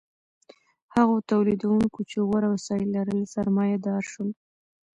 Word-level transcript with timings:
هغو 0.95 1.15
تولیدونکو 1.31 1.99
چې 2.09 2.17
غوره 2.27 2.47
وسایل 2.55 2.87
لرل 2.95 3.21
سرمایه 3.35 3.77
دار 3.85 4.03
شول. 4.11 4.29